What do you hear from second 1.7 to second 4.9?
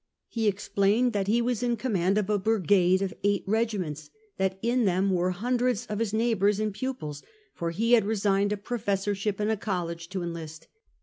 command of a brigade of eight regiments; that in